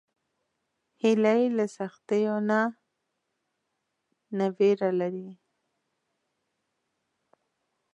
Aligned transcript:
هیلۍ 1.01 1.41
له 1.57 1.65
سختیو 1.77 2.35
نه 2.49 2.61
نه 4.37 4.45
ویره 4.57 4.89
لري 4.99 5.29